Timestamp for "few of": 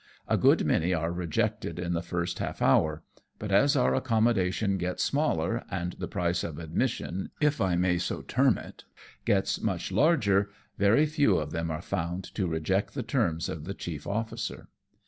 11.05-11.51